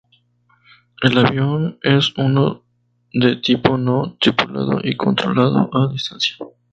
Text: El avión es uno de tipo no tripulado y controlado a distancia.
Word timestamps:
El 1.03 1.15
avión 1.19 1.77
es 1.83 2.17
uno 2.17 2.63
de 3.13 3.35
tipo 3.35 3.77
no 3.77 4.17
tripulado 4.19 4.79
y 4.83 4.97
controlado 4.97 5.69
a 5.77 5.91
distancia. 5.91 6.37